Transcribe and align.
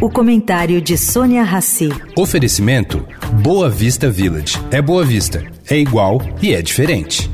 O 0.00 0.08
comentário 0.08 0.80
de 0.80 0.96
Sônia 0.96 1.42
Rassi. 1.42 1.88
Oferecimento 2.16 3.04
Boa 3.42 3.68
Vista 3.68 4.08
Village. 4.08 4.56
É 4.70 4.80
Boa 4.80 5.04
Vista, 5.04 5.44
é 5.68 5.76
igual 5.76 6.22
e 6.40 6.54
é 6.54 6.62
diferente. 6.62 7.28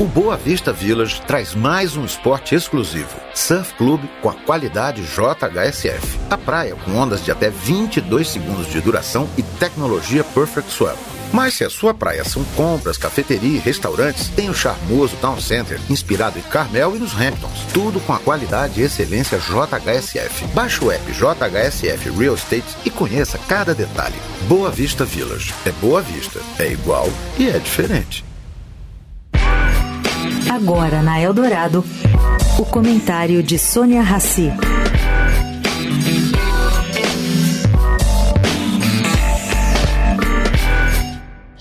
O 0.00 0.06
Boa 0.06 0.34
Vista 0.34 0.72
Village 0.72 1.20
traz 1.26 1.54
mais 1.54 1.94
um 1.94 2.06
esporte 2.06 2.54
exclusivo. 2.54 3.14
Surf 3.34 3.74
Club 3.74 4.00
com 4.22 4.30
a 4.30 4.32
qualidade 4.32 5.02
JHSF. 5.02 6.18
A 6.30 6.38
praia 6.38 6.74
com 6.74 6.92
ondas 6.92 7.22
de 7.22 7.30
até 7.30 7.50
22 7.50 8.26
segundos 8.26 8.70
de 8.70 8.80
duração 8.80 9.28
e 9.36 9.42
tecnologia 9.42 10.24
Perfect 10.24 10.72
Swell. 10.72 11.15
Mas 11.32 11.54
se 11.54 11.64
a 11.64 11.70
sua 11.70 11.92
praia 11.92 12.24
são 12.24 12.44
compras, 12.56 12.96
cafeteria 12.96 13.56
e 13.56 13.60
restaurantes, 13.60 14.28
tem 14.28 14.48
o 14.48 14.54
charmoso 14.54 15.16
Town 15.20 15.40
Center, 15.40 15.80
inspirado 15.90 16.38
em 16.38 16.42
Carmel 16.42 16.96
e 16.96 16.98
nos 16.98 17.14
Hamptons. 17.14 17.66
Tudo 17.72 18.00
com 18.00 18.12
a 18.12 18.18
qualidade 18.18 18.80
e 18.80 18.84
excelência 18.84 19.38
JHSF. 19.38 20.46
Baixe 20.54 20.84
o 20.84 20.90
app 20.90 21.12
JHSF 21.12 22.10
Real 22.10 22.34
Estate 22.34 22.76
e 22.84 22.90
conheça 22.90 23.38
cada 23.48 23.74
detalhe. 23.74 24.16
Boa 24.48 24.70
Vista 24.70 25.04
Village. 25.04 25.54
É 25.64 25.72
Boa 25.72 26.02
Vista. 26.02 26.40
É 26.58 26.70
igual 26.70 27.08
e 27.38 27.48
é 27.48 27.58
diferente. 27.58 28.24
Agora 30.50 31.02
na 31.02 31.20
Eldorado, 31.20 31.84
o 32.58 32.64
comentário 32.64 33.42
de 33.42 33.58
Sônia 33.58 34.00
Rassi. 34.00 34.50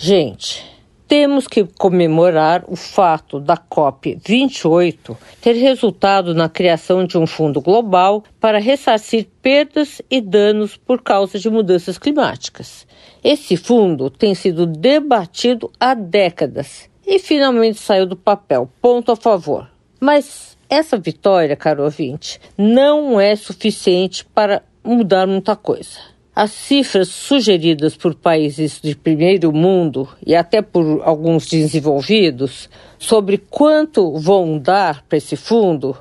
Gente, 0.07 0.63
temos 1.07 1.47
que 1.47 1.63
comemorar 1.79 2.63
o 2.67 2.75
fato 2.75 3.39
da 3.39 3.57
COP28 3.57 5.17
ter 5.41 5.53
resultado 5.53 6.35
na 6.35 6.47
criação 6.47 7.07
de 7.07 7.17
um 7.17 7.25
fundo 7.25 7.59
global 7.59 8.23
para 8.39 8.59
ressarcir 8.59 9.25
perdas 9.41 10.03
e 10.07 10.21
danos 10.21 10.77
por 10.77 11.01
causa 11.01 11.39
de 11.39 11.49
mudanças 11.49 11.97
climáticas. 11.97 12.85
Esse 13.23 13.57
fundo 13.57 14.11
tem 14.11 14.35
sido 14.35 14.67
debatido 14.67 15.71
há 15.79 15.95
décadas 15.95 16.87
e 17.03 17.17
finalmente 17.17 17.79
saiu 17.79 18.05
do 18.05 18.15
papel. 18.15 18.69
Ponto 18.79 19.11
a 19.11 19.15
favor. 19.15 19.67
Mas 19.99 20.55
essa 20.69 20.99
vitória, 20.99 21.55
caro 21.55 21.83
ouvinte, 21.83 22.39
não 22.55 23.19
é 23.19 23.35
suficiente 23.35 24.23
para 24.23 24.61
mudar 24.83 25.25
muita 25.25 25.55
coisa. 25.55 26.14
As 26.37 26.51
cifras 26.51 27.07
sugeridas 27.07 27.95
por 27.95 28.13
países 28.13 28.81
de 28.83 28.93
primeiro 28.93 29.53
mundo 29.53 30.09
e 30.27 30.35
até 30.35 30.61
por 30.61 31.01
alguns 31.05 31.47
desenvolvidos 31.47 32.69
sobre 32.99 33.37
quanto 33.37 34.17
vão 34.17 34.59
dar 34.59 35.01
para 35.07 35.17
esse 35.17 35.37
fundo 35.37 35.95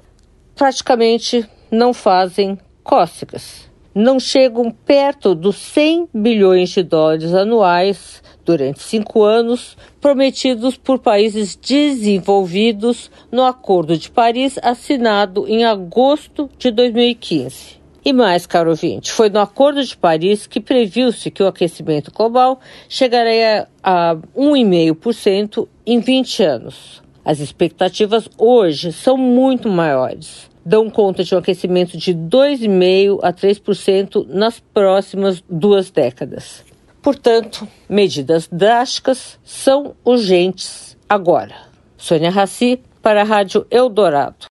praticamente 0.56 1.48
não 1.70 1.94
fazem 1.94 2.58
cócegas. 2.82 3.70
Não 3.94 4.18
chegam 4.18 4.72
perto 4.72 5.36
dos 5.36 5.55
100 5.55 6.08
bilhões 6.12 6.70
de 6.70 6.82
dólares 6.82 7.32
anuais 7.32 8.20
durante 8.44 8.82
cinco 8.82 9.22
anos 9.22 9.77
prometidos 10.00 10.77
por 10.77 10.98
países 10.98 11.55
desenvolvidos 11.55 13.08
no 13.30 13.44
Acordo 13.44 13.96
de 13.96 14.10
Paris 14.10 14.58
assinado 14.60 15.46
em 15.46 15.64
agosto 15.64 16.50
de 16.58 16.72
2015. 16.72 17.83
E 18.05 18.12
mais, 18.12 18.44
caro 18.44 18.69
ouvinte, 18.69 19.10
foi 19.10 19.30
no 19.30 19.41
Acordo 19.41 19.83
de 19.83 19.97
Paris 19.97 20.47
que 20.47 20.60
previu-se 20.60 21.30
que 21.30 21.42
o 21.42 21.47
aquecimento 21.47 22.12
global 22.12 22.61
chegaria 22.86 23.66
a 23.83 24.14
1,5% 24.36 25.66
em 25.86 26.00
20 26.00 26.42
anos. 26.42 27.02
As 27.24 27.41
expectativas 27.41 28.28
hoje 28.36 28.92
são 28.92 29.16
muito 29.16 29.70
maiores. 29.70 30.50
Dão 30.66 30.91
conta 30.91 31.24
de 31.24 31.34
um 31.34 31.38
aquecimento 31.38 31.96
de 31.96 32.14
2,5% 32.14 33.20
a 33.22 33.33
3% 33.33 34.27
nas 34.28 34.61
próximas 34.61 35.42
duas 35.48 35.91
décadas. 35.91 36.62
Portanto, 37.00 37.66
medidas 37.89 38.46
drásticas 38.52 39.39
são 39.42 39.94
urgentes 40.05 40.94
agora. 41.08 41.55
Sônia 41.96 42.30
Raci, 42.30 42.80
para 43.01 43.23
a 43.23 43.24
Rádio 43.24 43.67
Eldorado. 43.70 44.46